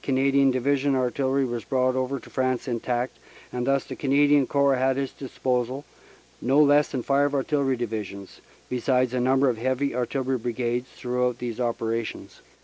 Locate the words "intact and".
2.67-3.67